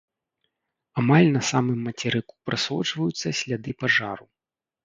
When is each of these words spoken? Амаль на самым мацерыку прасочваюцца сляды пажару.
Амаль 1.01 1.29
на 1.35 1.43
самым 1.51 1.77
мацерыку 1.89 2.33
прасочваюцца 2.51 3.35
сляды 3.41 3.71
пажару. 3.83 4.25